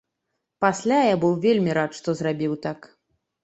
Пасля 0.65 0.99
я 1.13 1.19
быў 1.25 1.37
вельмі 1.45 1.77
рад, 1.81 1.91
што 2.01 2.19
зрабіў 2.25 2.61
так. 2.69 2.93